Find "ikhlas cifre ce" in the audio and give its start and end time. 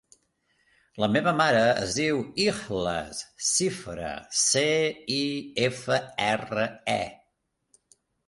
2.45-4.65